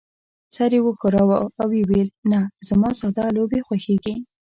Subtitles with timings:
[0.55, 4.15] سر يې وښوراوه او وې ویل: نه، زما ساده لوبې خوښېږي.